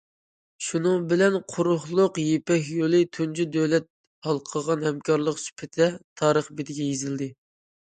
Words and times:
شۇنىڭ 0.67 1.03
بىلەن 1.11 1.37
قۇرۇقلۇق 1.55 2.17
يىپەك 2.23 2.73
يولى 2.79 3.03
تۇنجى 3.19 3.47
دۆلەت 3.59 3.89
ھالقىغان 4.31 4.91
ھەمكارلىق 4.91 5.43
سۈپىتىدە 5.47 5.95
تارىخ 6.25 6.55
بېتىگە 6.61 6.95
يېزىلدى. 6.95 7.35